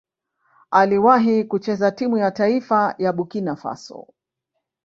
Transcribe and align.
Aliwahi 0.71 1.43
kucheza 1.43 1.91
timu 1.91 2.17
ya 2.17 2.31
taifa 2.31 2.95
ya 2.97 3.13
Burkina 3.13 3.55
Faso. 3.55 4.07